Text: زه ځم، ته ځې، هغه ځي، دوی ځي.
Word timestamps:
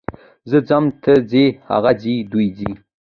زه 0.49 0.57
ځم، 0.67 0.85
ته 1.03 1.11
ځې، 1.29 1.45
هغه 1.69 1.91
ځي، 2.01 2.15
دوی 2.31 2.47
ځي. 2.57 2.71